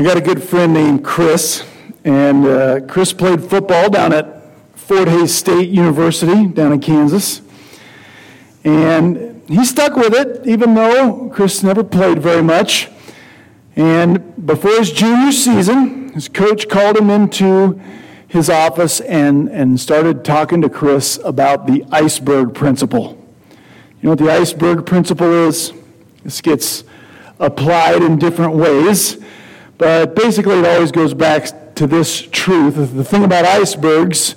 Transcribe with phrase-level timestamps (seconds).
[0.00, 1.66] I got a good friend named Chris,
[2.04, 4.44] and uh, Chris played football down at
[4.76, 7.42] Fort Hays State University down in Kansas.
[8.62, 12.88] And he stuck with it, even though Chris never played very much.
[13.74, 17.80] And before his junior season, his coach called him into
[18.28, 23.18] his office and, and started talking to Chris about the iceberg principle.
[24.00, 25.72] You know what the iceberg principle is?
[26.22, 26.84] This gets
[27.40, 29.18] applied in different ways,
[29.78, 32.74] but basically it always goes back to this truth.
[32.74, 34.34] The thing about icebergs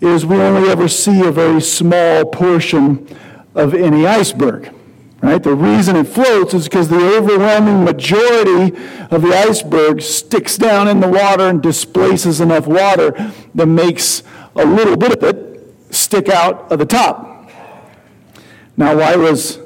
[0.00, 3.06] is we only ever see a very small portion
[3.54, 4.72] of any iceberg.
[5.22, 5.42] Right?
[5.42, 8.76] The reason it floats is because the overwhelming majority
[9.10, 14.22] of the iceberg sticks down in the water and displaces enough water that makes
[14.54, 15.46] a little bit of it
[15.92, 17.50] stick out of the top.
[18.76, 19.58] Now, why was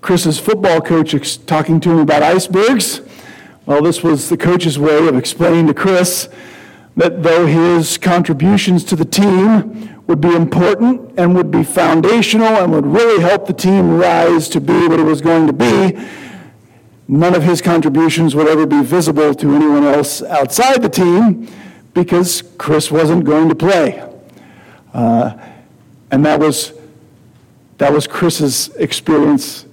[0.00, 3.00] Chris's football coach talking to him about icebergs?
[3.66, 6.28] Well, this was the coach's way of explaining to Chris
[6.96, 12.72] that though his contributions to the team would be important and would be foundational and
[12.72, 15.98] would really help the team rise to be what it was going to be,
[17.08, 21.48] none of his contributions would ever be visible to anyone else outside the team
[21.92, 24.08] because Chris wasn't going to play.
[24.94, 25.36] Uh,
[26.12, 26.72] and that was,
[27.78, 29.66] that was Chris's experience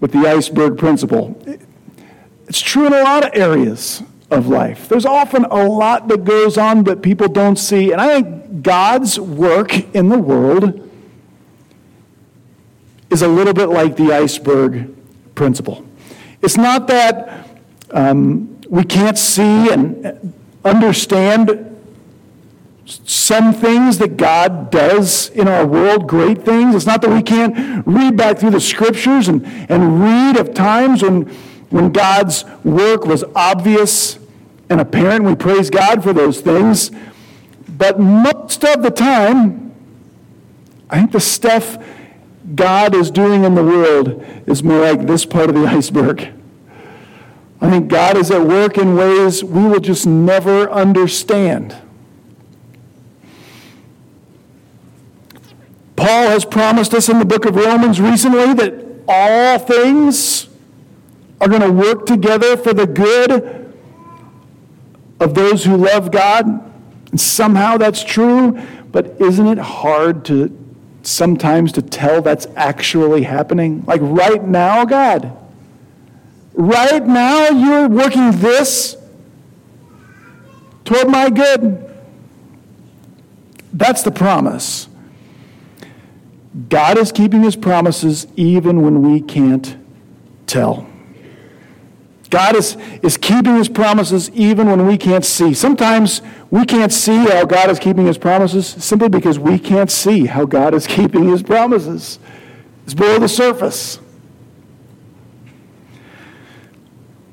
[0.00, 1.38] with the iceberg principle.
[2.50, 4.88] It's true in a lot of areas of life.
[4.88, 7.92] There's often a lot that goes on that people don't see.
[7.92, 10.90] And I think God's work in the world
[13.08, 14.92] is a little bit like the iceberg
[15.36, 15.86] principle.
[16.42, 17.48] It's not that
[17.92, 21.68] um, we can't see and understand
[22.84, 26.74] some things that God does in our world, great things.
[26.74, 31.04] It's not that we can't read back through the scriptures and, and read of times
[31.04, 31.30] when,
[31.70, 34.18] when God's work was obvious
[34.68, 35.24] and apparent.
[35.24, 36.90] We praise God for those things.
[37.68, 39.74] But most of the time,
[40.90, 41.78] I think the stuff
[42.54, 46.32] God is doing in the world is more like this part of the iceberg.
[47.60, 51.76] I think God is at work in ways we will just never understand.
[55.94, 60.49] Paul has promised us in the book of Romans recently that all things
[61.40, 63.72] are going to work together for the good
[65.18, 66.46] of those who love God.
[67.10, 68.60] And somehow that's true,
[68.92, 70.56] but isn't it hard to
[71.02, 73.84] sometimes to tell that's actually happening?
[73.86, 75.36] Like right now, God,
[76.54, 78.96] right now you're working this
[80.84, 81.86] toward my good.
[83.72, 84.88] That's the promise.
[86.68, 89.76] God is keeping his promises even when we can't
[90.46, 90.89] tell.
[92.30, 95.52] God is, is keeping his promises even when we can't see.
[95.52, 100.26] Sometimes we can't see how God is keeping his promises simply because we can't see
[100.26, 102.20] how God is keeping his promises.
[102.84, 103.98] It's below the surface.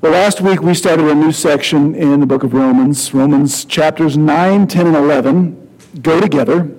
[0.00, 3.14] Well, last week we started a new section in the book of Romans.
[3.14, 5.68] Romans chapters 9, 10, and 11
[6.02, 6.70] go together.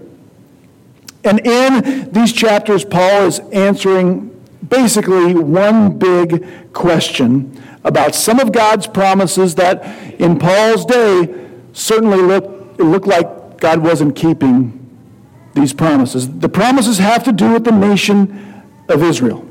[1.24, 4.30] And in these chapters, Paul is answering
[4.68, 9.84] basically one big question about some of God's promises that
[10.20, 14.76] in Paul's day certainly looked, it looked like God wasn't keeping
[15.54, 16.40] these promises.
[16.40, 19.46] The promises have to do with the nation of Israel.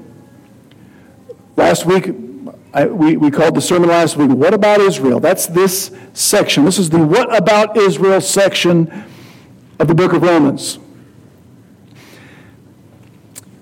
[1.56, 2.14] Last week,
[2.72, 5.20] I, we, we called the sermon last week, What About Israel?
[5.20, 6.64] That's this section.
[6.64, 9.04] This is the What About Israel section
[9.78, 10.78] of the book of Romans.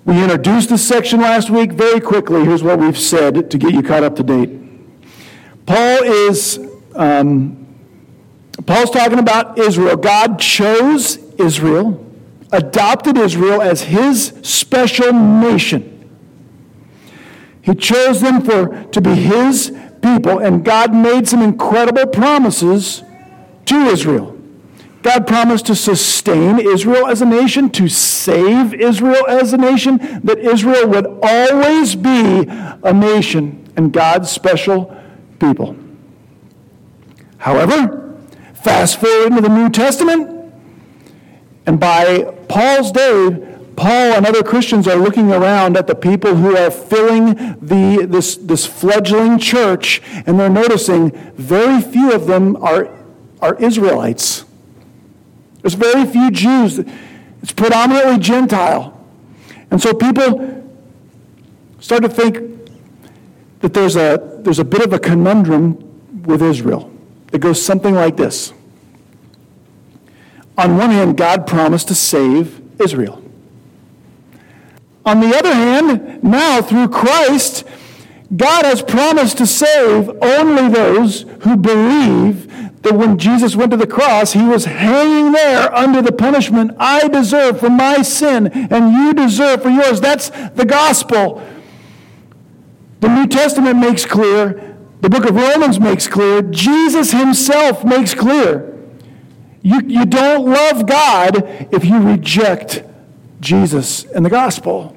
[0.07, 2.45] We introduced this section last week very quickly.
[2.45, 4.51] Here's what we've said to get you caught up to date.
[5.67, 6.61] Paul is
[6.95, 7.67] um,
[8.67, 9.97] Paul's talking about Israel.
[9.97, 12.07] God chose Israel,
[12.53, 15.93] adopted Israel as his special nation.
[17.63, 23.03] He chose them for to be his people, and God made some incredible promises
[23.65, 24.36] to Israel.
[25.07, 30.41] God promised to sustain Israel as a nation, to save Israel as a nation, that
[30.41, 35.01] Israel would always be a nation and God's special
[35.39, 35.77] people.
[37.39, 38.19] However,
[38.55, 40.53] fast forward into the New Testament,
[41.67, 46.57] and by Paul's day, Paul and other Christians are looking around at the people who
[46.57, 52.91] are filling the, this, this fledgling church, and they're noticing very few of them are,
[53.41, 54.46] are Israelites.
[55.67, 56.79] There's very few Jews.
[57.43, 59.05] It's predominantly Gentile.
[59.73, 60.65] And so people
[61.81, 62.39] start to think
[63.63, 66.89] that there's a, there's a bit of a conundrum with Israel.
[67.33, 68.53] that goes something like this.
[70.57, 73.21] On one hand, God promised to save Israel.
[75.05, 77.65] On the other hand, now through Christ,
[78.37, 83.87] God has promised to save only those who believe that when Jesus went to the
[83.87, 89.13] cross, he was hanging there under the punishment I deserve for my sin and you
[89.13, 90.01] deserve for yours.
[90.01, 91.45] That's the gospel.
[93.01, 98.73] The New Testament makes clear, the book of Romans makes clear, Jesus himself makes clear.
[99.63, 102.85] You, you don't love God if you reject
[103.41, 104.96] Jesus and the gospel.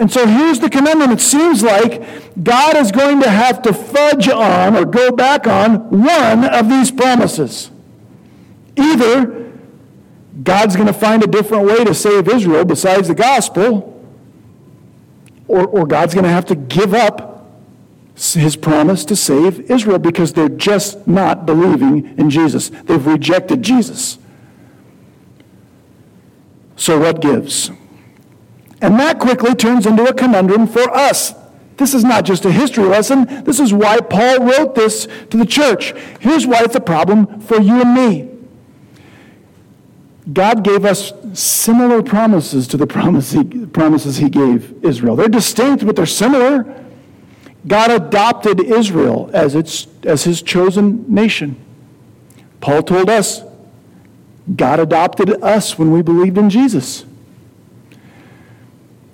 [0.00, 1.10] And so here's the conundrum.
[1.10, 2.02] It seems like
[2.42, 6.90] God is going to have to fudge on or go back on one of these
[6.90, 7.70] promises.
[8.76, 9.52] Either
[10.42, 14.02] God's going to find a different way to save Israel besides the gospel,
[15.46, 17.50] or, or God's going to have to give up
[18.16, 22.70] his promise to save Israel because they're just not believing in Jesus.
[22.70, 24.18] They've rejected Jesus.
[26.76, 27.70] So, what gives?
[28.80, 31.34] And that quickly turns into a conundrum for us.
[31.76, 33.44] This is not just a history lesson.
[33.44, 35.94] This is why Paul wrote this to the church.
[36.20, 38.28] Here's why it's a problem for you and me.
[40.30, 45.16] God gave us similar promises to the promise he, promises he gave Israel.
[45.16, 46.84] They're distinct, but they're similar.
[47.66, 51.56] God adopted Israel as, its, as his chosen nation.
[52.60, 53.42] Paul told us
[54.54, 57.04] God adopted us when we believed in Jesus.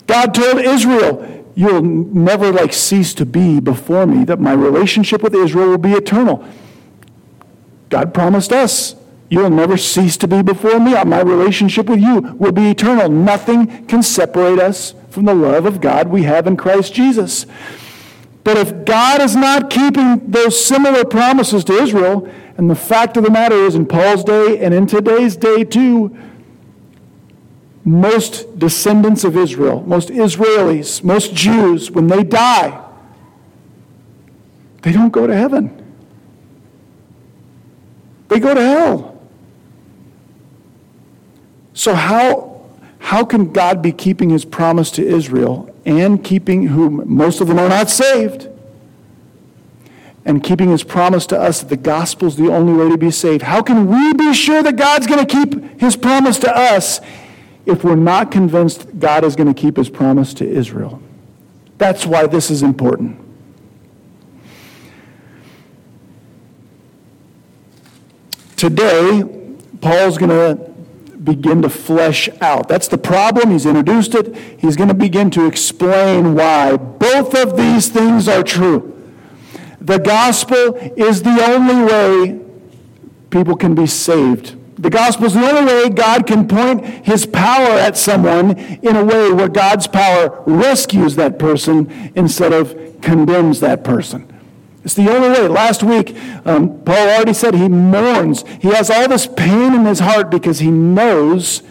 [0.06, 5.35] God told Israel, You'll never like cease to be before me, that my relationship with
[5.35, 6.47] Israel will be eternal.
[7.88, 8.94] God promised us,
[9.29, 10.93] You'll never cease to be before me.
[11.05, 13.08] My relationship with you will be eternal.
[13.08, 17.47] Nothing can separate us from the love of God we have in Christ Jesus.
[18.44, 23.25] But if God is not keeping those similar promises to Israel, and the fact of
[23.25, 26.17] the matter is, in Paul's day and in today's day too,
[27.87, 32.85] most descendants of Israel, most Israelis, most Jews, when they die,
[34.83, 35.71] they don't go to heaven.
[38.27, 39.23] They go to hell.
[41.75, 42.61] So, how,
[42.99, 47.59] how can God be keeping his promise to Israel and keeping whom most of them
[47.61, 48.49] are not saved?
[50.25, 53.12] And keeping his promise to us that the gospel is the only way to be
[53.12, 53.43] saved.
[53.43, 57.00] How can we be sure that God's going to keep his promise to us
[57.67, 61.03] if we're not convinced God is going to keep his promise to Israel.
[61.79, 63.21] That's why this is important.
[68.57, 69.23] Today,
[69.81, 70.73] Paul's going to
[71.19, 72.69] begin to flesh out.
[72.69, 73.51] That's the problem.
[73.51, 74.35] He's introduced it.
[74.59, 78.93] He's going to begin to explain why both of these things are true.
[79.81, 82.41] The gospel is the only way
[83.31, 87.70] people can be saved the gospel is the only way God can point his power
[87.78, 93.84] at someone in a way where God's power rescues that person instead of condemns that
[93.84, 94.31] person.
[94.84, 95.49] It's the only way.
[95.49, 98.44] Last week, um, Paul already said he mourns.
[98.61, 101.62] He has all this pain in his heart because he knows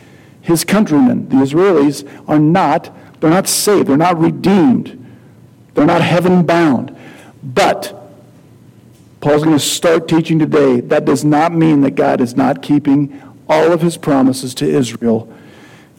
[0.42, 3.88] his countrymen, the Israelis, are not, they're not saved.
[3.88, 5.02] They're not redeemed.
[5.74, 6.96] They're not heaven bound.
[7.42, 8.05] But
[9.26, 10.82] Paul's going to start teaching today.
[10.82, 15.34] That does not mean that God is not keeping all of his promises to Israel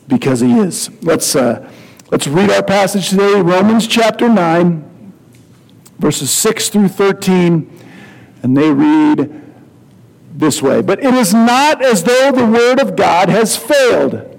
[0.06, 0.90] because he is.
[1.02, 1.68] Let's, uh,
[2.12, 5.12] let's read our passage today, Romans chapter 9,
[5.98, 7.68] verses 6 through 13,
[8.44, 9.42] and they read
[10.32, 14.38] this way But it is not as though the word of God has failed.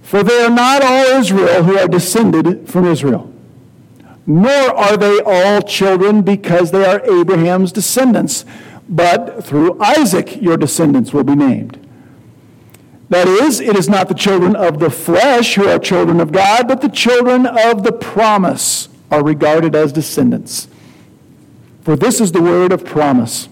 [0.00, 3.31] For they are not all Israel who are descended from Israel
[4.26, 8.44] nor are they all children because they are Abraham's descendants,
[8.88, 11.78] but through Isaac your descendants will be named.
[13.08, 16.66] That is, it is not the children of the flesh who are children of God,
[16.66, 20.66] but the children of the promise are regarded as descendants.
[21.82, 23.48] For this is the word of promise.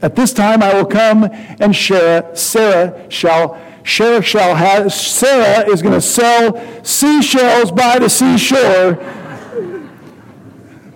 [0.00, 1.24] At this time I will come
[1.58, 8.08] and Sarah, Sarah shall Sarah shall have Sarah is going to sell seashells by the
[8.08, 8.94] seashore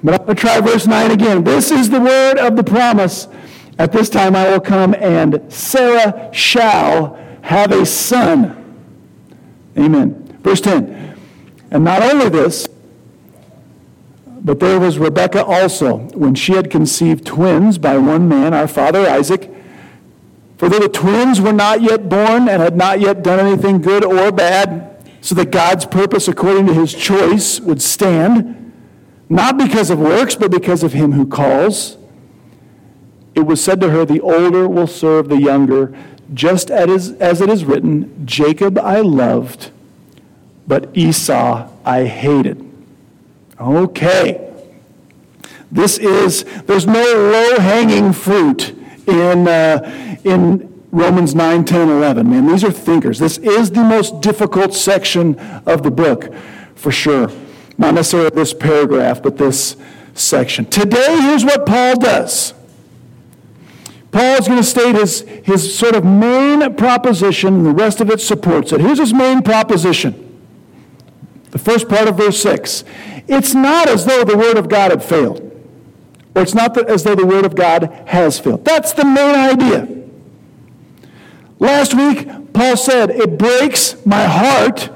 [0.02, 1.44] but I'm going to try verse 9 again.
[1.44, 3.28] This is the word of the promise.
[3.78, 8.76] At this time I will come, and Sarah shall have a son.
[9.76, 10.38] Amen.
[10.42, 11.16] Verse 10.
[11.70, 12.68] And not only this,
[14.40, 19.08] but there was Rebekah also, when she had conceived twins by one man, our father
[19.08, 19.50] Isaac.
[20.56, 24.04] For though the twins were not yet born and had not yet done anything good
[24.04, 28.67] or bad, so that God's purpose according to his choice would stand,
[29.28, 31.96] not because of works, but because of him who calls.
[33.34, 35.96] it was said to her, The older will serve the younger,
[36.32, 39.70] just as, as it is written, Jacob I loved,
[40.66, 42.64] but Esau I hated.
[43.60, 44.44] Okay.
[45.70, 48.74] This is, there's no low hanging fruit
[49.06, 52.30] in, uh, in Romans 9, 10, 11.
[52.30, 53.18] Man, these are thinkers.
[53.18, 56.32] This is the most difficult section of the book,
[56.74, 57.30] for sure.
[57.78, 59.76] Not necessarily this paragraph, but this
[60.14, 60.66] section.
[60.66, 62.52] Today, here's what Paul does.
[64.10, 68.10] Paul is going to state his, his sort of main proposition, and the rest of
[68.10, 68.80] it supports it.
[68.80, 70.24] Here's his main proposition.
[71.50, 72.84] The first part of verse 6.
[73.28, 75.40] It's not as though the Word of God had failed,
[76.34, 78.64] or it's not as though the Word of God has failed.
[78.64, 79.86] That's the main idea.
[81.58, 84.90] Last week, Paul said, It breaks my heart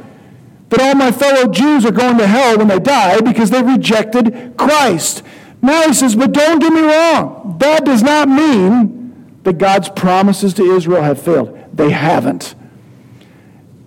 [0.72, 4.54] that all my fellow Jews are going to hell when they die because they rejected
[4.56, 5.22] Christ.
[5.60, 7.56] Now he says, But don't get me wrong.
[7.58, 11.58] That does not mean that God's promises to Israel have failed.
[11.74, 12.54] They haven't.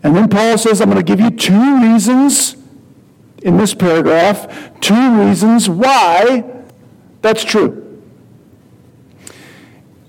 [0.03, 2.55] And then Paul says, I'm going to give you two reasons
[3.41, 6.43] in this paragraph, two reasons why
[7.23, 7.81] that's true.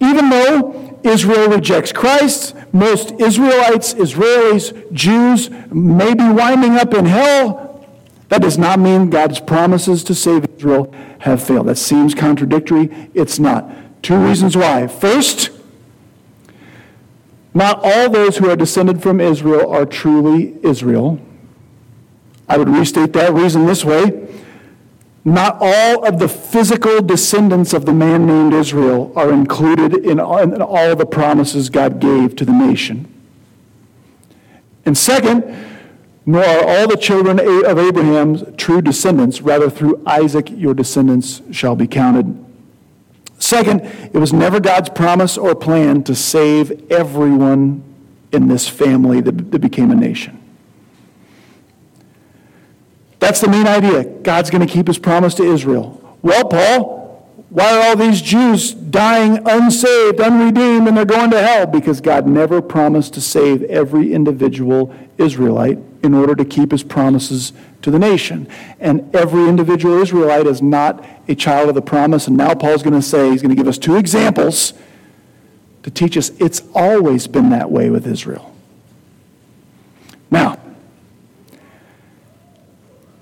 [0.01, 0.76] Even though
[1.07, 7.87] Israel rejects Christ, most Israelites, Israelis, Jews may be winding up in hell.
[8.29, 11.69] That does not mean God's promises to save Israel have failed.
[11.69, 13.11] That seems contradictory.
[13.15, 13.71] It's not.
[14.03, 14.89] Two reasons why.
[14.89, 15.51] First,
[17.55, 21.21] not all those who are descended from Israel are truly Israel.
[22.49, 24.29] I would restate that reason this way.
[25.27, 30.95] Not all of the physical descendants of the man named Israel are included in all
[30.95, 33.13] the promises God gave to the nation.
[34.85, 35.43] And second,
[36.25, 41.75] nor are all the children of Abraham's true descendants, rather, through Isaac your descendants shall
[41.75, 42.45] be counted.
[43.41, 43.81] Second,
[44.13, 47.83] it was never God's promise or plan to save everyone
[48.31, 50.41] in this family that, became a nation.
[53.19, 54.05] That's the main idea.
[54.05, 56.19] God's going to keep his promise to Israel.
[56.23, 57.07] Well, Paul,
[57.49, 61.67] why are all these Jews dying unsaved, unredeemed, and they're going to hell?
[61.67, 67.53] Because God never promised to save every individual Israelite in order to keep his promises
[67.83, 68.49] to the nation.
[68.81, 72.27] And every individual Israelite is not a child of the promise.
[72.27, 74.75] And now Paul's going to say, he's going to give us two examples
[75.85, 78.53] to teach us it's always been that way with Israel.
[80.31, 80.59] Now,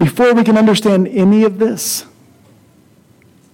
[0.04, 2.04] before we can understand any of this,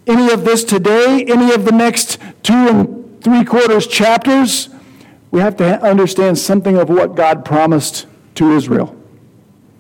[0.09, 4.69] any of this today, any of the next two and three quarters chapters,
[5.31, 8.97] we have to understand something of what God promised to Israel.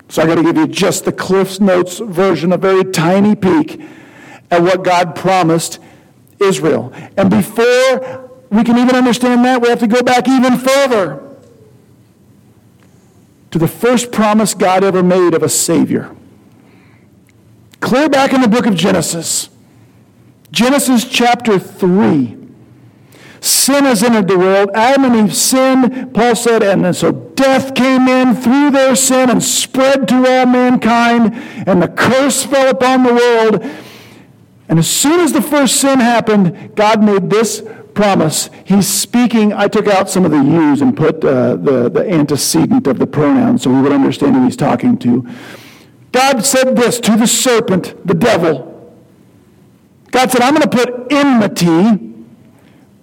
[0.09, 3.81] So I got to give you just the Cliff's Notes version, a very tiny peek
[4.49, 5.81] at what God promised
[6.39, 6.93] Israel.
[7.17, 11.21] And before we can even understand that, we have to go back even further
[13.50, 16.15] to the first promise God ever made of a Savior.
[17.81, 19.49] Clear back in the book of Genesis,
[20.51, 22.37] Genesis chapter 3.
[23.41, 24.71] Sin has entered the world.
[24.75, 29.43] Adam and Eve sinned, Paul said, and so death came in through their sin and
[29.43, 31.35] spread to all mankind,
[31.67, 33.65] and the curse fell upon the world.
[34.69, 37.63] And as soon as the first sin happened, God made this
[37.95, 38.51] promise.
[38.65, 39.55] He's speaking.
[39.55, 43.07] I took out some of the yous and put uh, the, the antecedent of the
[43.07, 45.27] pronoun so we would understand who he's talking to.
[46.12, 48.67] God said this to the serpent, the devil.
[50.11, 52.14] God said, I'm going to put enmity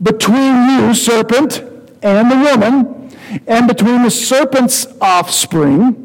[0.02, 1.62] between you, serpent,
[2.02, 3.12] and the woman,
[3.48, 6.04] and between the serpent's offspring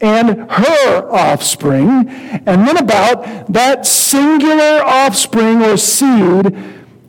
[0.00, 6.56] and her offspring, and then about that singular offspring or seed,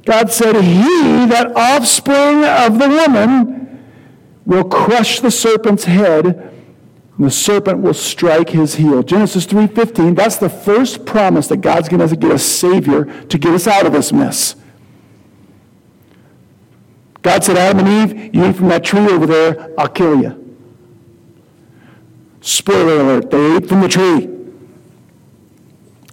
[0.03, 3.61] God said, He, that offspring of the woman,
[4.45, 6.50] will crush the serpent's head,
[7.23, 9.03] the serpent will strike his heel.
[9.03, 13.53] Genesis 3:15, that's the first promise that God's going to get a savior to get
[13.53, 14.55] us out of this mess.
[17.21, 20.57] God said, Adam and Eve, you eat from that tree over there, I'll kill you.
[22.41, 24.27] Spoiler alert, they ate from the tree.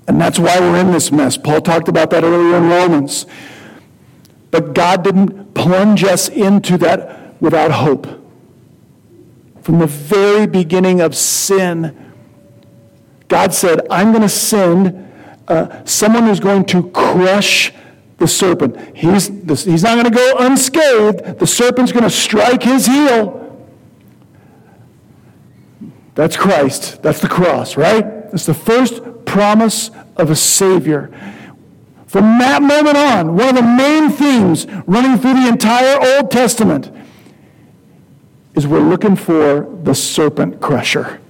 [0.07, 1.38] And that's why we're in this mess.
[1.38, 3.27] Paul talked about that earlier in Romans.
[4.50, 8.17] But God didn't plunge us into that without hope.
[9.68, 11.94] From the very beginning of sin,
[13.28, 15.12] God said, I'm going to send
[15.46, 17.75] uh, someone who's going to crush
[18.16, 18.96] the serpent.
[18.96, 21.38] He's, he's not going to go unscathed.
[21.38, 23.68] The serpent's going to strike his heel.
[26.14, 27.02] That's Christ.
[27.02, 28.06] That's the cross, right?
[28.32, 31.10] It's the first promise of a Savior.
[32.06, 36.90] From that moment on, one of the main themes running through the entire Old Testament
[38.59, 41.21] is we're looking for the serpent crusher,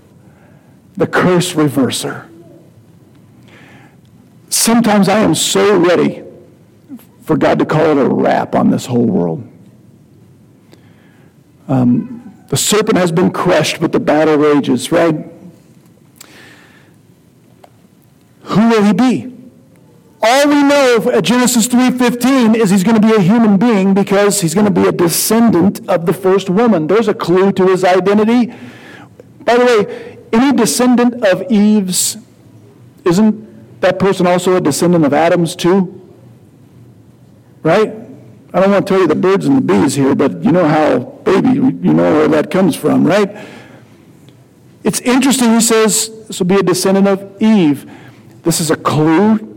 [0.96, 2.26] the curse reverser.
[4.48, 6.24] Sometimes I am so ready
[7.20, 9.46] for God to call it a wrap on this whole world.
[11.68, 15.30] Um, the serpent has been crushed, but the battle rages, right?
[18.44, 19.37] Who will he be?
[20.20, 23.94] All we know at uh, Genesis 3:15 is he's going to be a human being
[23.94, 26.88] because he's going to be a descendant of the first woman.
[26.88, 28.52] There's a clue to his identity.
[29.44, 32.16] By the way, any descendant of Eve's
[33.04, 35.94] isn't that person also a descendant of Adam's too?
[37.62, 37.94] Right?
[38.52, 40.66] I don't want to tell you the birds and the bees here, but you know
[40.66, 43.36] how baby, you know where that comes from, right?
[44.82, 47.88] It's interesting he says this will be a descendant of Eve.
[48.42, 49.48] This is a clue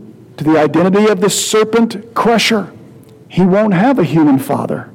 [0.42, 2.72] to the identity of the serpent crusher.
[3.28, 4.90] He won't have a human father,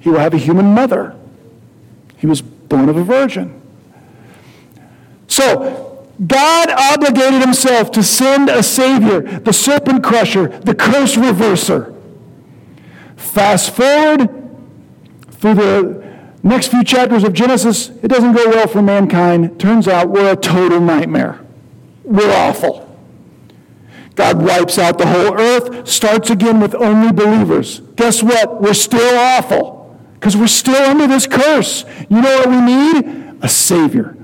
[0.00, 1.14] he will have a human mother.
[2.16, 3.60] He was born of a virgin.
[5.28, 11.94] So, God obligated himself to send a Savior, the serpent crusher, the curse reverser.
[13.16, 14.28] Fast forward
[15.30, 19.60] through the next few chapters of Genesis, it doesn't go well for mankind.
[19.60, 21.38] Turns out we're a total nightmare.
[22.02, 22.87] We're awful.
[24.18, 27.78] God wipes out the whole earth, starts again with only believers.
[27.94, 28.60] Guess what?
[28.60, 31.84] We're still awful because we're still under this curse.
[32.10, 33.36] You know what we need?
[33.42, 34.16] A Savior.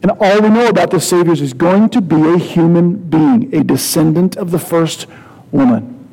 [0.00, 3.62] And all we know about the Savior is going to be a human being, a
[3.62, 5.06] descendant of the first
[5.50, 6.08] woman.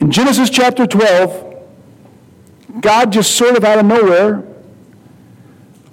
[0.00, 1.66] In Genesis chapter 12,
[2.80, 4.42] God just sort of out of nowhere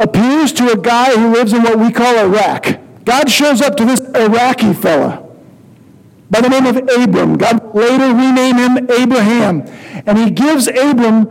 [0.03, 2.79] appears to a guy who lives in what we call Iraq.
[3.05, 5.23] God shows up to this Iraqi fella
[6.29, 7.37] by the name of Abram.
[7.37, 9.61] God later renamed him Abraham.
[10.05, 11.29] And he gives Abram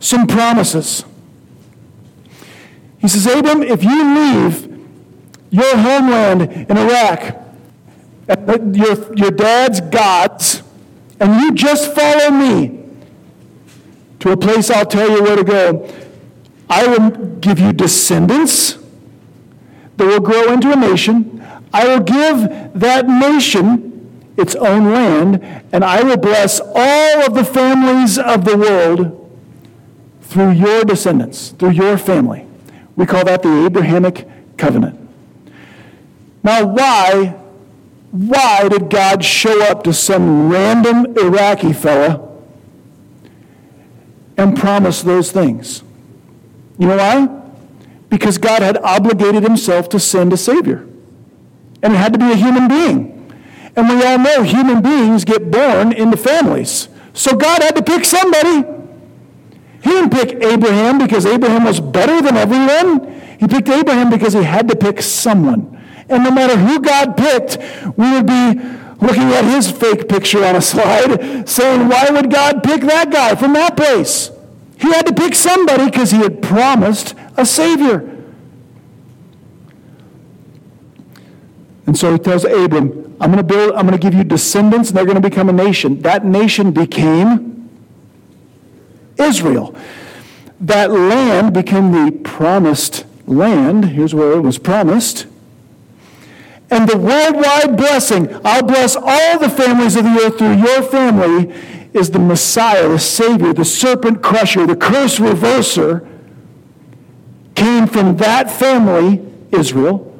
[0.00, 1.04] some promises.
[2.98, 4.86] He says, Abram, if you leave
[5.50, 7.36] your homeland in Iraq,
[8.74, 10.62] your, your dad's gods,
[11.20, 12.80] and you just follow me
[14.20, 15.86] to a place I'll tell you where to go,
[16.68, 18.78] I will give you descendants
[19.96, 21.44] that will grow into a nation.
[21.72, 23.90] I will give that nation
[24.36, 29.20] its own land, and I will bless all of the families of the world
[30.22, 32.46] through your descendants, through your family.
[32.96, 34.98] We call that the Abrahamic covenant.
[36.42, 37.36] Now, why,
[38.10, 42.28] why did God show up to some random Iraqi fella
[44.36, 45.82] and promise those things?
[46.78, 47.28] You know why?
[48.08, 50.86] Because God had obligated himself to send a Savior.
[51.82, 53.32] And it had to be a human being.
[53.76, 56.88] And we all know human beings get born into families.
[57.12, 58.68] So God had to pick somebody.
[59.82, 63.12] He didn't pick Abraham because Abraham was better than everyone.
[63.38, 65.70] He picked Abraham because he had to pick someone.
[66.08, 67.58] And no matter who God picked,
[67.96, 68.60] we would be
[69.00, 73.34] looking at his fake picture on a slide saying, why would God pick that guy
[73.34, 74.30] from that place?
[74.84, 78.22] He had to pick somebody because he had promised a Savior.
[81.86, 84.90] And so he tells Abram, I'm going to build, I'm going to give you descendants,
[84.90, 86.02] and they're going to become a nation.
[86.02, 87.70] That nation became
[89.18, 89.74] Israel.
[90.60, 93.86] That land became the promised land.
[93.86, 95.26] Here's where it was promised.
[96.70, 101.54] And the worldwide blessing, I'll bless all the families of the earth through your family,
[101.94, 106.06] is the Messiah, the Savior, the serpent crusher, the curse reverser,
[107.54, 110.10] came from that family, Israel,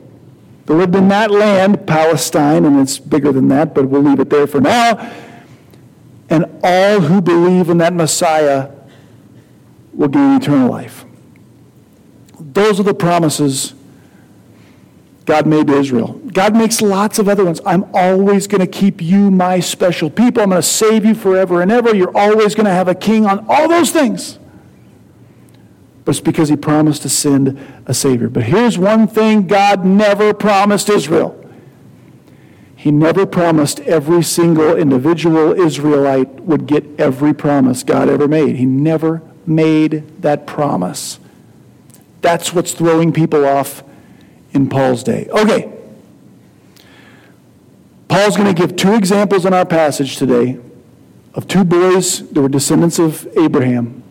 [0.67, 4.31] that lived in that land, Palestine, and it's bigger than that, but we'll leave it
[4.31, 5.13] there for now.
[6.31, 8.71] And all who believe in that Messiah
[9.93, 11.05] will gain eternal life.
[12.39, 13.75] Those are the promises
[15.25, 16.21] God made to Israel.
[16.35, 17.61] God makes lots of other ones.
[17.65, 20.43] I'm always going to keep you my special people.
[20.43, 21.95] I'm going to save you forever and ever.
[21.95, 24.41] You're always going to have a king on all those things.
[26.05, 28.29] But it's because he promised to send a Savior.
[28.29, 31.41] But here's one thing God never promised Israel
[32.75, 38.57] He never promised every single individual Israelite would get every promise God ever made.
[38.57, 41.21] He never made that promise.
[42.23, 43.85] That's what's throwing people off
[44.53, 45.29] in Paul's day.
[45.31, 45.74] Okay.
[48.09, 50.59] Paul's going to give two examples in our passage today
[51.35, 54.03] of two boys that were descendants of Abraham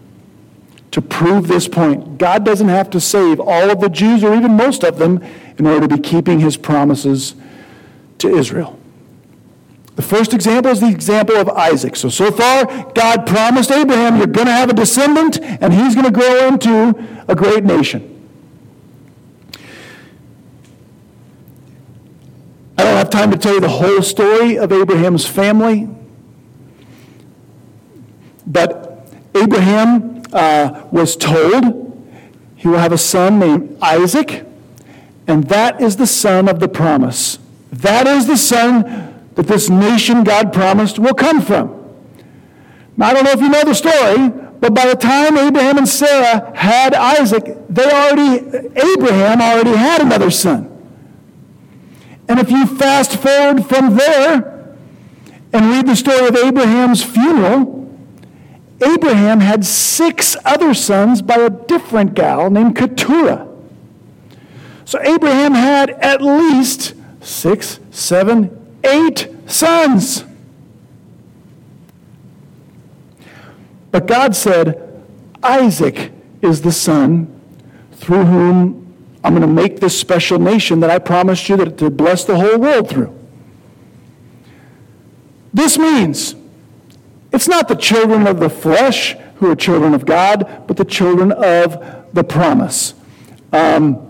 [0.91, 2.17] to prove this point.
[2.17, 5.23] God doesn't have to save all of the Jews or even most of them
[5.57, 7.35] in order to be keeping his promises
[8.19, 8.79] to Israel.
[9.95, 11.95] The first example is the example of Isaac.
[11.95, 16.05] So, so far, God promised Abraham, you're going to have a descendant, and he's going
[16.05, 18.09] to grow into a great nation.
[22.77, 25.89] I don't have time to tell you the whole story of Abraham's family,
[28.47, 31.89] but Abraham uh, was told
[32.55, 34.45] he will have a son named Isaac,
[35.27, 37.39] and that is the son of the promise.
[37.73, 38.83] That is the son
[39.35, 41.67] that this nation God promised will come from.
[42.95, 44.29] Now, I don't know if you know the story,
[44.61, 50.31] but by the time Abraham and Sarah had Isaac, they already, Abraham already had another
[50.31, 50.72] son.
[52.27, 54.75] And if you fast forward from there
[55.51, 57.83] and read the story of Abraham's funeral,
[58.81, 63.47] Abraham had six other sons by a different gal named Keturah.
[64.85, 70.25] So Abraham had at least six, seven, eight sons.
[73.91, 75.03] But God said,
[75.43, 77.27] Isaac is the son
[77.91, 78.82] through whom
[79.23, 82.37] I'm going to make this special nation that I promised you that to bless the
[82.37, 83.17] whole world through.
[85.53, 86.35] This means
[87.31, 91.31] it's not the children of the flesh who are children of God, but the children
[91.31, 92.93] of the promise.
[93.51, 94.09] Um,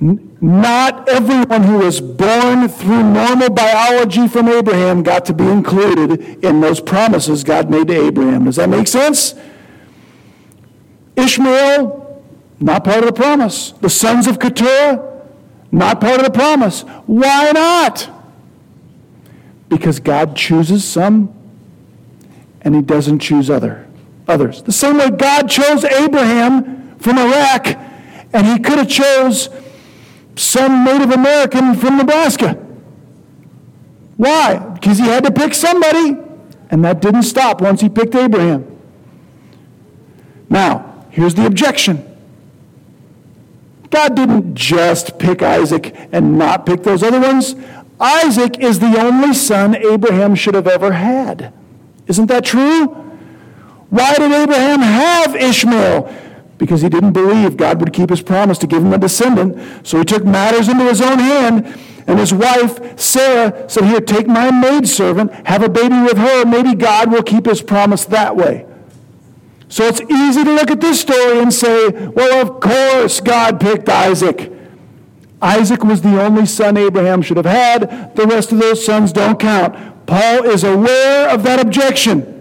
[0.00, 6.60] not everyone who was born through normal biology from Abraham got to be included in
[6.60, 8.44] those promises God made to Abraham.
[8.44, 9.34] Does that make sense?
[11.16, 12.09] Ishmael,
[12.60, 13.72] not part of the promise.
[13.72, 15.24] The sons of Keturah,
[15.72, 16.82] not part of the promise.
[17.06, 18.08] Why not?
[19.68, 21.34] Because God chooses some
[22.60, 23.86] and he doesn't choose other
[24.28, 24.62] others.
[24.62, 27.68] The same way God chose Abraham from Iraq
[28.32, 29.48] and he could have chose
[30.36, 32.54] some Native American from Nebraska.
[34.16, 34.58] Why?
[34.58, 36.16] Because he had to pick somebody,
[36.70, 38.66] and that didn't stop once he picked Abraham.
[40.48, 42.09] Now, here's the objection
[43.90, 47.56] God didn't just pick Isaac and not pick those other ones.
[47.98, 51.52] Isaac is the only son Abraham should have ever had.
[52.06, 52.86] Isn't that true?
[53.90, 56.12] Why did Abraham have Ishmael?
[56.60, 59.58] because he didn't believe God would keep his promise to give him a descendant.
[59.84, 61.66] So he took matters into his own hand,
[62.06, 66.74] and his wife, Sarah, said, Here, take my maidservant, have a baby with her, maybe
[66.74, 68.66] God will keep his promise that way.
[69.70, 73.88] So it's easy to look at this story and say, Well, of course God picked
[73.88, 74.52] Isaac.
[75.40, 78.14] Isaac was the only son Abraham should have had.
[78.16, 80.06] The rest of those sons don't count.
[80.06, 82.36] Paul is aware of that objection.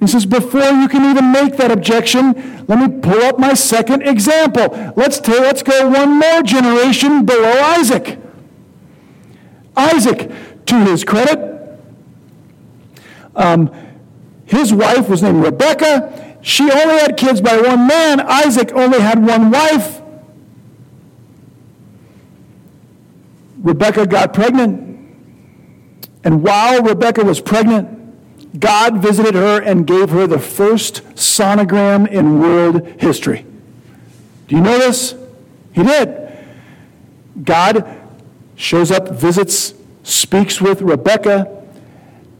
[0.00, 4.02] He says, before you can even make that objection, let me pull up my second
[4.02, 4.92] example.
[4.96, 8.18] Let's, let's go one more generation below Isaac.
[9.76, 10.30] Isaac,
[10.66, 11.78] to his credit,
[13.34, 13.72] um,
[14.48, 16.38] his wife was named Rebecca.
[16.40, 18.18] She only had kids by one man.
[18.18, 20.00] Isaac only had one wife.
[23.58, 24.86] Rebecca got pregnant.
[26.24, 32.40] And while Rebecca was pregnant, God visited her and gave her the first sonogram in
[32.40, 33.44] world history.
[34.46, 35.14] Do you know this?
[35.72, 36.32] He did.
[37.44, 37.86] God
[38.56, 41.54] shows up, visits, speaks with Rebecca,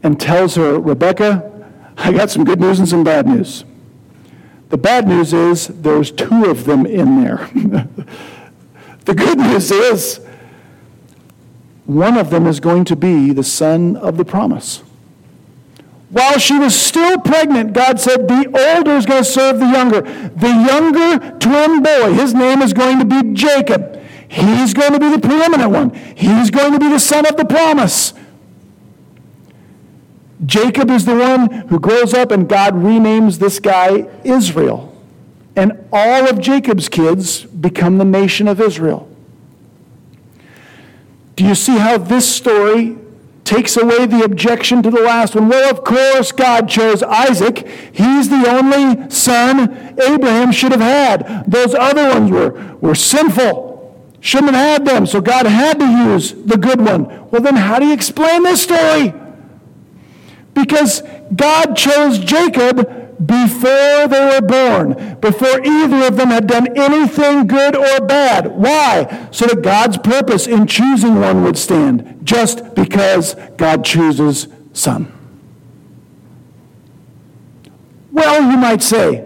[0.03, 1.58] and tells her, Rebecca,
[1.99, 3.65] I got some good news and some bad news.
[4.71, 7.49] The bad news is there's two of them in there.
[9.05, 10.21] the good news is
[11.87, 14.83] one of them is going to be the son of the promise.
[16.11, 20.03] While she was still pregnant, God said, The older is going to serve the younger.
[20.03, 24.01] The younger twin boy, his name is going to be Jacob.
[24.29, 25.95] He's going to be the preeminent one.
[25.95, 28.13] He's going to be the son of the promise.
[30.47, 34.95] Jacob is the one who grows up, and God renames this guy Israel.
[35.57, 39.09] And all of Jacob's kids become the nation of Israel.
[41.35, 42.97] Do you see how this story
[43.49, 45.49] takes away the objection to the last one.
[45.49, 47.67] Well, of course, God chose Isaac.
[47.93, 51.51] He's the only son Abraham should have had.
[51.51, 56.35] Those other ones were, were sinful, shouldn't have had them, so God had to use
[56.35, 57.07] the good one.
[57.31, 59.15] Well, then, how do you explain this story?
[60.61, 61.03] Because
[61.35, 62.77] God chose Jacob
[63.25, 68.47] before they were born, before either of them had done anything good or bad.
[68.57, 69.29] Why?
[69.31, 75.13] So that God's purpose in choosing one would stand, just because God chooses some.
[78.11, 79.25] Well, you might say,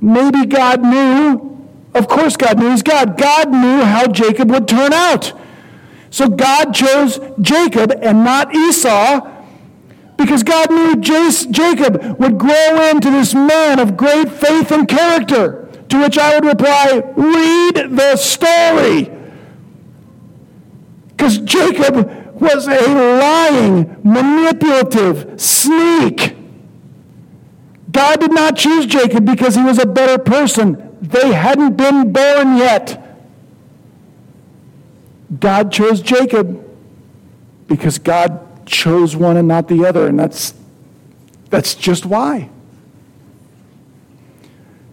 [0.00, 1.48] maybe God knew
[1.94, 3.18] Of course, God knew he's God.
[3.18, 5.32] God knew how Jacob would turn out.
[6.10, 9.28] So God chose Jacob and not Esau
[10.20, 15.66] because God knew Jacob would grow into this man of great faith and character.
[15.88, 19.10] To which I would reply, read the story.
[21.08, 22.86] Because Jacob was a
[23.18, 26.36] lying, manipulative sneak.
[27.90, 30.98] God did not choose Jacob because he was a better person.
[31.00, 33.18] They hadn't been born yet.
[35.40, 36.62] God chose Jacob
[37.68, 40.54] because God chose one and not the other, and that's,
[41.50, 42.48] that's just why.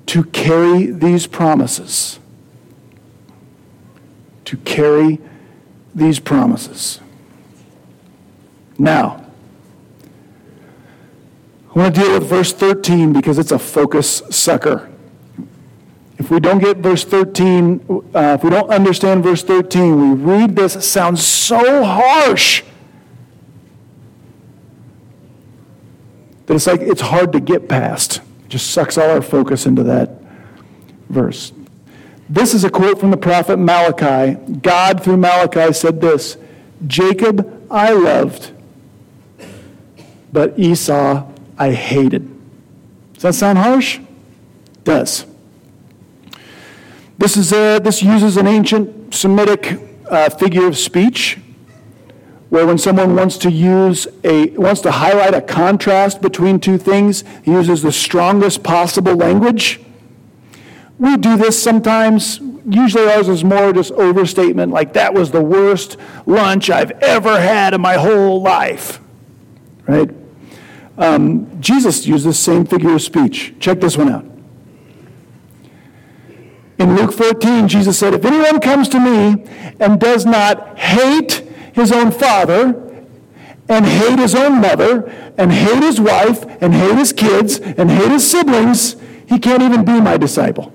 [0.08, 2.20] To carry these promises.
[4.46, 5.20] To carry
[5.94, 7.00] these promises.
[8.78, 9.24] Now,
[11.76, 14.90] I want to deal with verse 13 because it's a focus sucker.
[16.18, 17.86] If we don't get verse 13,
[18.16, 22.64] uh, if we don't understand verse 13, we read this, it sounds so harsh
[26.48, 28.18] that it's like it's hard to get past.
[28.18, 30.10] It just sucks all our focus into that
[31.10, 31.54] verse.
[32.30, 34.36] This is a quote from the prophet Malachi.
[34.60, 36.38] God, through Malachi, said this
[36.86, 38.52] Jacob I loved,
[40.34, 42.34] but Esau I hated.
[43.14, 43.98] Does that sound harsh?
[43.98, 45.26] It does.
[47.18, 49.80] This, is a, this uses an ancient Semitic
[50.10, 51.40] uh, figure of speech
[52.50, 57.24] where when someone wants to use a wants to highlight a contrast between two things,
[57.44, 59.80] he uses the strongest possible language.
[60.98, 62.40] We do this sometimes.
[62.70, 67.74] Usually ours is more just overstatement, like that was the worst lunch I've ever had
[67.74, 69.00] in my whole life.
[69.88, 70.10] Right?
[70.98, 73.54] Um, Jesus used this same figure of speech.
[73.60, 74.26] Check this one out.
[76.80, 79.46] In Luke 14, Jesus said, If anyone comes to me
[79.80, 81.47] and does not hate
[81.78, 82.84] his own father,
[83.70, 85.04] and hate his own mother,
[85.38, 88.96] and hate his wife, and hate his kids, and hate his siblings,
[89.28, 90.74] he can't even be my disciple.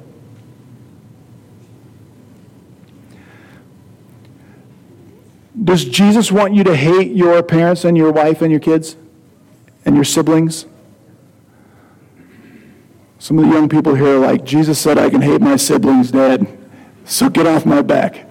[5.62, 8.96] Does Jesus want you to hate your parents and your wife and your kids
[9.84, 10.66] and your siblings?
[13.18, 16.10] Some of the young people here are like, Jesus said I can hate my siblings,
[16.10, 16.46] Dad,
[17.04, 18.28] so get off my back.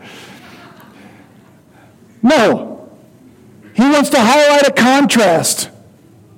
[2.21, 2.89] No.
[3.73, 5.69] He wants to highlight a contrast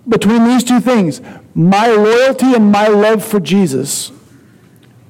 [0.08, 1.22] between these two things.
[1.56, 4.12] My loyalty and my love for Jesus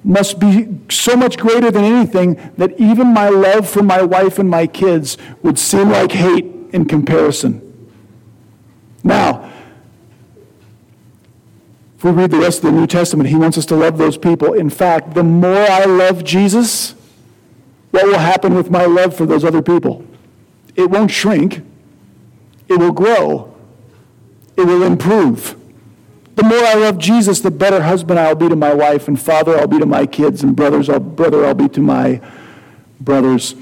[0.03, 4.49] must be so much greater than anything that even my love for my wife and
[4.49, 7.62] my kids would seem like hate in comparison.
[9.03, 9.49] Now,
[11.97, 14.17] if we read the rest of the New Testament, he wants us to love those
[14.17, 14.53] people.
[14.53, 16.95] In fact, the more I love Jesus,
[17.91, 20.05] what will happen with my love for those other people?
[20.75, 21.62] It won't shrink,
[22.67, 23.55] it will grow,
[24.57, 25.55] it will improve.
[26.36, 29.57] The more I love Jesus, the better husband I'll be to my wife, and father
[29.57, 32.21] I'll be to my kids, and brothers I'll, brother I'll be to my
[32.99, 33.55] brothers,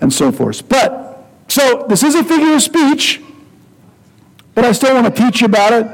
[0.00, 0.68] and so forth.
[0.68, 3.22] But, so this is a figure of speech,
[4.54, 5.86] but I still want to teach you about it.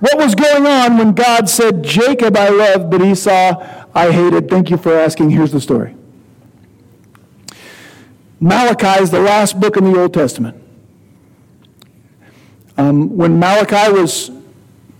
[0.00, 4.50] What was going on when God said, Jacob I loved, but Esau I hated?
[4.50, 5.30] Thank you for asking.
[5.30, 5.96] Here's the story.
[8.40, 10.60] Malachi is the last book in the Old Testament.
[12.76, 14.30] Um, when Malachi was,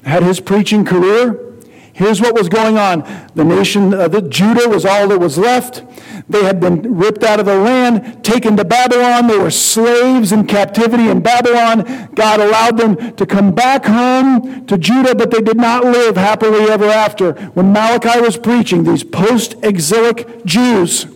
[0.04, 1.40] had his preaching career,
[1.92, 3.00] here's what was going on.
[3.34, 5.82] The nation, uh, the, Judah was all that was left.
[6.28, 9.26] They had been ripped out of the land, taken to Babylon.
[9.26, 12.10] They were slaves in captivity in Babylon.
[12.14, 16.70] God allowed them to come back home to Judah, but they did not live happily
[16.70, 17.32] ever after.
[17.50, 21.06] When Malachi was preaching, these post exilic Jews,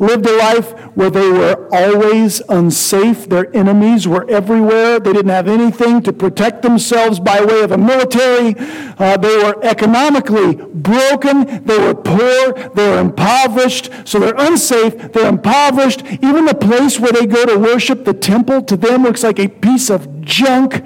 [0.00, 3.28] lived a life where they were always unsafe.
[3.28, 4.98] Their enemies were everywhere.
[4.98, 8.54] They didn't have anything to protect themselves by way of a military.
[8.98, 11.64] Uh, they were economically broken.
[11.64, 12.70] They were poor.
[12.74, 13.90] They were impoverished.
[14.04, 15.12] So they're unsafe.
[15.12, 16.02] They're impoverished.
[16.04, 19.48] Even the place where they go to worship, the temple, to them looks like a
[19.48, 20.82] piece of junk.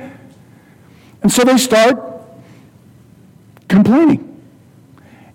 [1.23, 2.03] And so they start
[3.69, 4.43] complaining.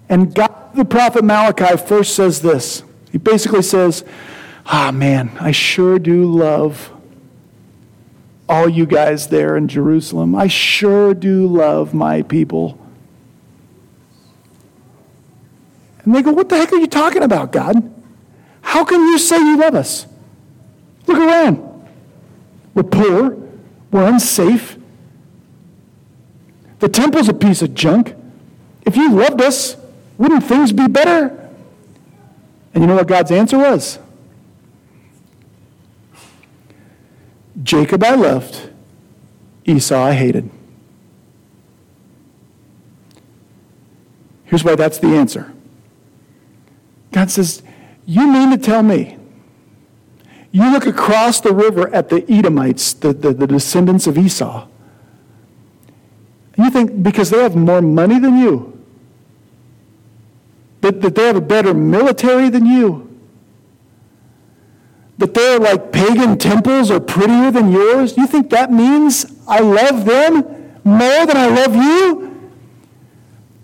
[0.09, 2.83] And God, the prophet Malachi first says this.
[3.11, 4.03] He basically says,
[4.65, 6.91] Ah, oh, man, I sure do love
[8.47, 10.35] all you guys there in Jerusalem.
[10.35, 12.79] I sure do love my people.
[16.03, 17.93] And they go, What the heck are you talking about, God?
[18.61, 20.05] How can you say you love us?
[21.07, 21.65] Look around.
[22.73, 23.37] We're poor,
[23.91, 24.77] we're unsafe.
[26.79, 28.15] The temple's a piece of junk.
[28.85, 29.75] If you loved us,
[30.19, 31.48] Wouldn't things be better?
[32.73, 33.99] And you know what God's answer was?
[37.63, 38.69] Jacob I loved,
[39.65, 40.49] Esau I hated.
[44.45, 45.53] Here's why that's the answer.
[47.11, 47.61] God says,
[48.05, 49.17] You mean to tell me?
[50.51, 54.67] You look across the river at the Edomites, the, the, the descendants of Esau.
[56.57, 58.78] You think because they have more money than you,
[60.81, 63.05] that, that they have a better military than you,
[65.17, 70.05] that their like pagan temples are prettier than yours, you think that means I love
[70.05, 70.35] them
[70.83, 72.51] more than I love you?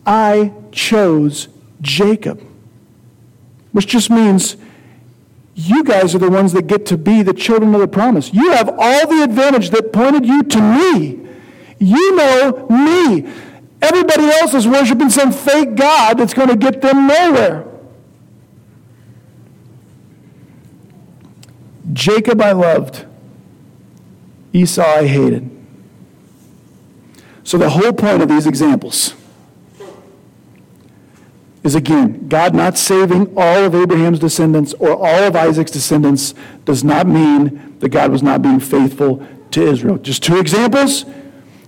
[0.05, 1.47] I chose
[1.81, 2.41] Jacob,
[3.71, 4.57] which just means
[5.55, 8.33] you guys are the ones that get to be the children of the promise.
[8.33, 11.27] You have all the advantage that pointed you to me.
[11.79, 13.31] You know me.
[13.85, 17.65] Everybody else is worshiping some fake God that's going to get them nowhere.
[21.93, 23.05] Jacob I loved,
[24.53, 25.51] Esau I hated.
[27.43, 29.13] So, the whole point of these examples
[31.63, 36.33] is again, God not saving all of Abraham's descendants or all of Isaac's descendants
[36.65, 39.97] does not mean that God was not being faithful to Israel.
[39.97, 41.05] Just two examples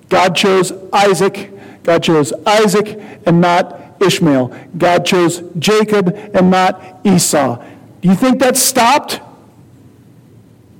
[0.09, 1.51] God chose Isaac,
[1.87, 4.53] God chose Isaac and not Ishmael.
[4.77, 7.63] God chose Jacob and not Esau.
[8.01, 9.21] Do you think that stopped?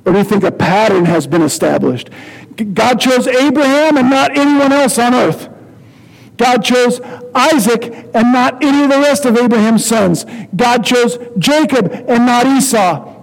[0.06, 2.10] Or do you think a pattern has been established?
[2.74, 5.48] God chose Abraham and not anyone else on earth.
[6.36, 7.00] God chose
[7.34, 10.26] Isaac and not any of the rest of Abraham's sons.
[10.58, 13.16] God chose Jacob and not Esau.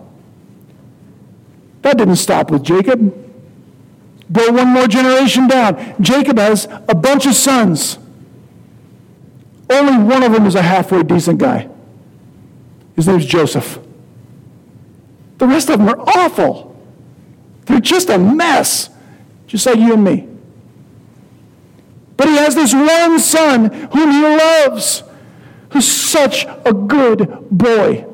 [1.83, 3.24] That didn't stop with Jacob.
[4.35, 5.95] Go one more generation down.
[6.01, 7.99] Jacob has a bunch of sons.
[9.71, 11.69] Only one of them is a halfway decent guy.
[12.97, 13.79] His name's Joseph.
[15.39, 16.77] The rest of them are awful.
[17.67, 18.91] They're just a mess,
[19.47, 20.29] just like you and me.
[22.17, 25.05] But he has this one son whom he loves,
[25.71, 28.05] who's such a good boy.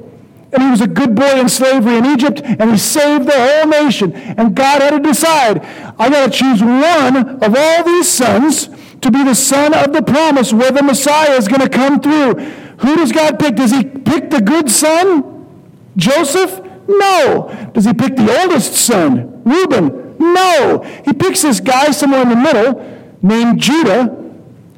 [0.52, 3.68] And he was a good boy in slavery in Egypt, and he saved the whole
[3.68, 4.12] nation.
[4.12, 5.64] And God had to decide
[5.98, 8.68] I got to choose one of all these sons
[9.00, 12.34] to be the son of the promise where the Messiah is going to come through.
[12.34, 13.56] Who does God pick?
[13.56, 15.46] Does he pick the good son,
[15.96, 16.60] Joseph?
[16.88, 17.70] No.
[17.72, 20.16] Does he pick the oldest son, Reuben?
[20.18, 20.82] No.
[21.04, 22.84] He picks this guy somewhere in the middle
[23.22, 24.00] named Judah.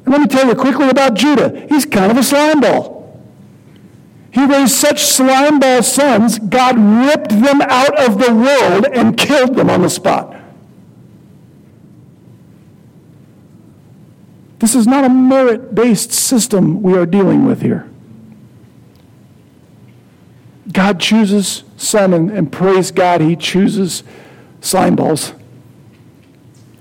[0.05, 1.65] And let me tell you quickly about Judah.
[1.69, 2.92] He's kind of a slime ball.
[4.33, 9.69] He raised such slimeball sons, God ripped them out of the world and killed them
[9.69, 10.35] on the spot.
[14.57, 17.87] This is not a merit based system we are dealing with here.
[20.71, 24.03] God chooses some, and, and praise God, He chooses
[24.61, 25.33] slime balls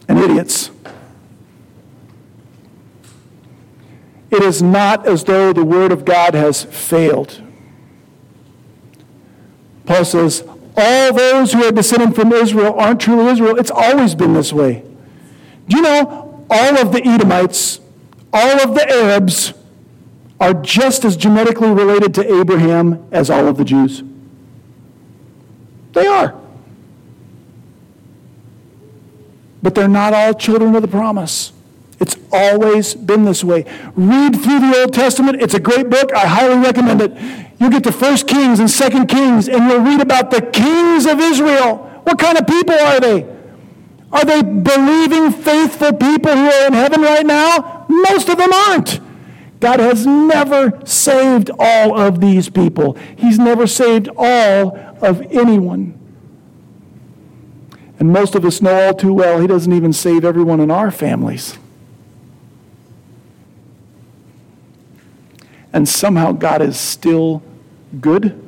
[0.09, 0.62] and idiots.
[4.33, 7.43] It is not as though the Word of God has failed.
[9.85, 10.43] Paul says,
[10.75, 13.59] all those who are descended from Israel aren't truly Israel.
[13.59, 14.85] It's always been this way.
[15.69, 17.81] Do you know all of the Edomites,
[18.33, 19.53] all of the Arabs
[20.41, 24.03] are just as genetically related to Abraham as all of the Jews?
[25.93, 26.35] They are.
[29.63, 31.53] But they're not all children of the promise.
[32.03, 33.65] It's always been this way.
[33.95, 35.41] Read through the Old Testament.
[35.41, 36.13] It's a great book.
[36.13, 37.13] I highly recommend it.
[37.61, 41.21] You'll get to First Kings and Second Kings, and you'll read about the kings of
[41.21, 41.77] Israel.
[42.03, 43.23] What kind of people are they?
[44.13, 47.87] Are they believing, faithful people who are in heaven right now?
[47.89, 48.99] Most of them aren't.
[49.61, 52.99] God has never saved all of these people.
[53.17, 55.97] He's never saved all of anyone.
[58.01, 60.91] And most of us know all too well, He doesn't even save everyone in our
[60.91, 61.59] families.
[65.73, 67.43] And somehow God is still
[68.01, 68.39] good.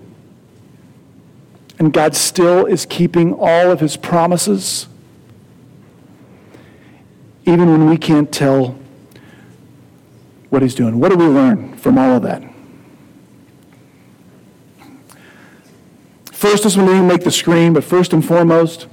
[1.79, 4.87] And God still is keeping all of His promises,
[7.45, 8.79] even when we can't tell
[10.51, 11.01] what He's doing.
[11.01, 12.43] What do we learn from all of that?
[16.33, 18.87] First, this one didn't make the screen, but first and foremost,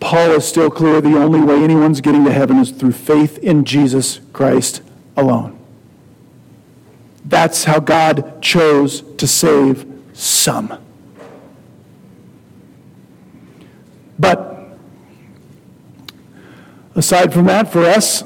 [0.00, 3.64] Paul is still clear the only way anyone's getting to heaven is through faith in
[3.64, 4.82] Jesus Christ
[5.16, 5.61] alone.
[7.32, 10.78] That's how God chose to save some.
[14.18, 14.76] But
[16.94, 18.22] aside from that, for us,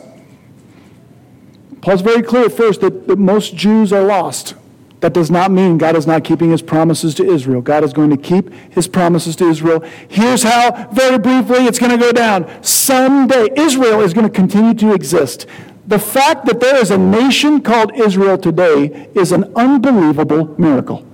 [1.83, 4.57] Paul's very clear first that, that most Jews are lost.
[4.99, 7.63] That does not mean God is not keeping his promises to Israel.
[7.63, 9.85] God is going to keep his promises to Israel.
[10.09, 12.51] Here's how, very briefly, it's going to go down.
[12.65, 15.47] Someday, Israel is going to continue to exist.
[15.87, 21.07] The fact that there is a nation called Israel today is an unbelievable miracle.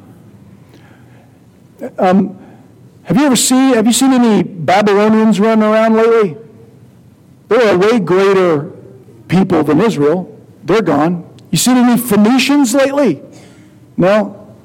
[1.98, 2.38] Um,
[3.04, 6.36] have you ever seen, have you seen any Babylonians running around lately?
[7.48, 8.70] They're a way greater
[9.28, 10.28] people than Israel.
[10.64, 11.28] They're gone.
[11.50, 13.20] You seen any Phoenicians lately?
[13.96, 14.56] No,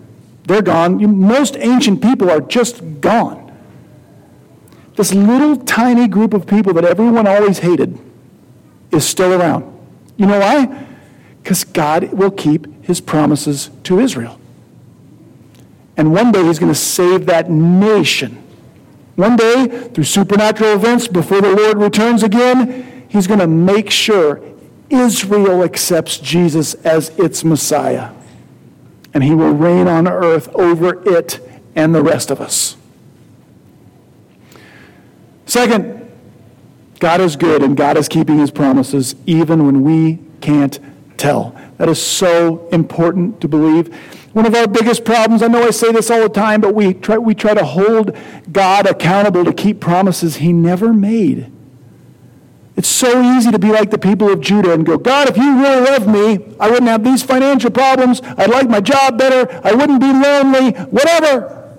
[0.45, 1.19] they're gone.
[1.19, 3.51] Most ancient people are just gone.
[4.95, 7.99] This little tiny group of people that everyone always hated
[8.91, 9.76] is still around.
[10.17, 10.85] You know why?
[11.41, 14.39] Because God will keep his promises to Israel.
[15.95, 18.43] And one day he's going to save that nation.
[19.15, 24.41] One day, through supernatural events, before the Lord returns again, he's going to make sure
[24.89, 28.11] Israel accepts Jesus as its Messiah.
[29.13, 31.39] And he will reign on earth over it
[31.75, 32.77] and the rest of us.
[35.47, 35.96] Second,
[36.99, 40.79] God is good and God is keeping his promises even when we can't
[41.17, 41.55] tell.
[41.77, 43.93] That is so important to believe.
[44.33, 46.93] One of our biggest problems, I know I say this all the time, but we
[46.93, 48.15] try, we try to hold
[48.51, 51.51] God accountable to keep promises he never made.
[52.75, 55.59] It's so easy to be like the people of Judah and go, God, if you
[55.59, 58.21] really love me, I wouldn't have these financial problems.
[58.21, 59.59] I'd like my job better.
[59.63, 61.73] I wouldn't be lonely, whatever.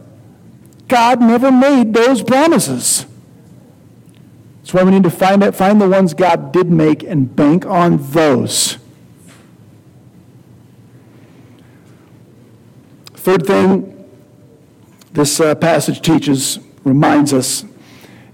[0.88, 3.06] God never made those promises.
[4.68, 7.64] That's why we need to find, it, find the ones God did make and bank
[7.64, 8.76] on those.
[13.14, 14.06] Third thing
[15.14, 17.64] this uh, passage teaches, reminds us,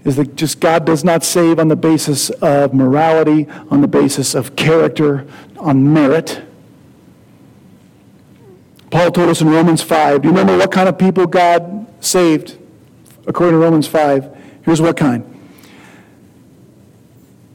[0.03, 4.35] is that just God does not save on the basis of morality, on the basis
[4.35, 5.25] of character,
[5.57, 6.41] on merit.
[8.91, 10.21] Paul told us in Romans 5.
[10.21, 12.57] Do you remember what kind of people God saved
[13.25, 14.37] according to Romans 5?
[14.65, 15.31] Here's what kind.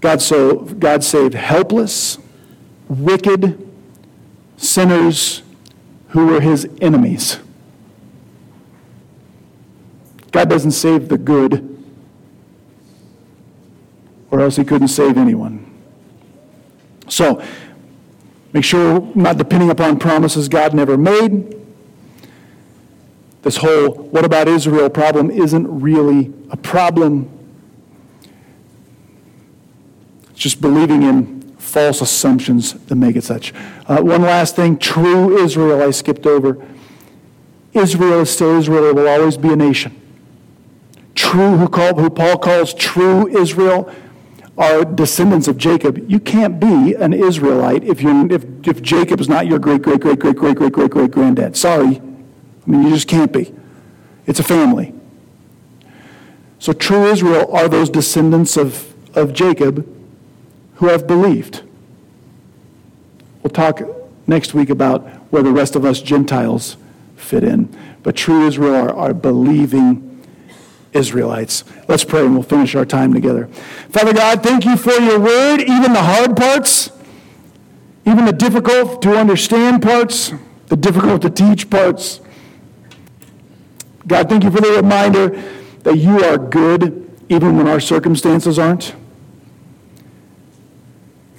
[0.00, 2.18] God, so, God saved helpless,
[2.88, 3.70] wicked
[4.56, 5.42] sinners
[6.08, 7.38] who were his enemies.
[10.32, 11.66] God doesn't save the good,
[14.30, 15.66] or else he couldn't save anyone.
[17.08, 17.42] So,
[18.52, 21.56] make sure not depending upon promises God never made.
[23.42, 27.28] This whole what about Israel problem isn't really a problem.
[30.29, 33.52] It's just believing in false assumptions that make it such.
[33.86, 36.66] Uh, one last thing true Israel, I skipped over.
[37.74, 39.94] Israel is still Israel, it will always be a nation.
[41.14, 43.94] True, who, call, who Paul calls true Israel,
[44.56, 46.10] are descendants of Jacob.
[46.10, 50.00] You can't be an Israelite if, you're, if, if Jacob is not your great, great,
[50.00, 51.54] great, great, great, great, great, great granddad.
[51.54, 52.00] Sorry.
[52.00, 53.54] I mean, you just can't be.
[54.26, 54.94] It's a family.
[56.58, 59.99] So, true Israel are those descendants of, of Jacob
[60.80, 61.62] who have believed.
[63.42, 63.82] We'll talk
[64.26, 66.78] next week about where the rest of us Gentiles
[67.16, 67.68] fit in.
[68.02, 70.24] But true Israel are, are believing
[70.94, 71.64] Israelites.
[71.86, 73.46] Let's pray and we'll finish our time together.
[73.90, 76.90] Father God, thank you for your word, even the hard parts,
[78.06, 80.32] even the difficult to understand parts,
[80.68, 82.22] the difficult to teach parts.
[84.06, 85.28] God, thank you for the reminder
[85.82, 88.94] that you are good even when our circumstances aren't.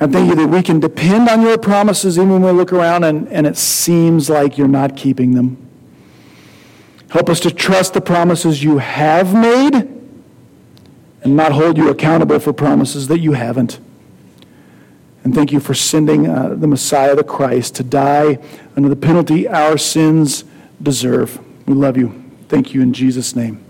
[0.02, 3.04] I thank you that we can depend on your promises even when we look around
[3.04, 5.58] and, and it seems like you're not keeping them.
[7.12, 9.76] Help us to trust the promises you have made
[11.24, 13.80] and not hold you accountable for promises that you haven't.
[15.24, 18.40] And thank you for sending uh, the Messiah, the Christ, to die
[18.76, 20.46] under the penalty our sins
[20.82, 21.40] deserve.
[21.68, 22.24] We love you.
[22.50, 23.64] Thank you in Jesus' name.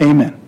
[0.00, 0.45] Amen.